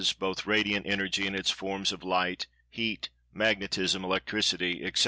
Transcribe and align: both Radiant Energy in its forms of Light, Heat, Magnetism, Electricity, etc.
both 0.17 0.47
Radiant 0.47 0.87
Energy 0.87 1.27
in 1.27 1.35
its 1.35 1.51
forms 1.51 1.91
of 1.91 2.03
Light, 2.03 2.47
Heat, 2.71 3.09
Magnetism, 3.35 4.03
Electricity, 4.03 4.83
etc. 4.83 4.99